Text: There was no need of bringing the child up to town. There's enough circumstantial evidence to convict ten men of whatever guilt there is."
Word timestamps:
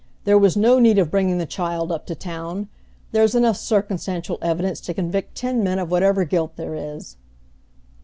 There 0.23 0.39
was 0.39 0.57
no 0.57 0.79
need 0.79 0.97
of 0.97 1.11
bringing 1.11 1.37
the 1.37 1.45
child 1.45 1.91
up 1.91 2.07
to 2.07 2.15
town. 2.15 2.69
There's 3.11 3.35
enough 3.35 3.57
circumstantial 3.57 4.39
evidence 4.41 4.81
to 4.81 4.95
convict 4.95 5.35
ten 5.35 5.63
men 5.63 5.77
of 5.77 5.91
whatever 5.91 6.25
guilt 6.25 6.55
there 6.55 6.73
is." 6.73 7.17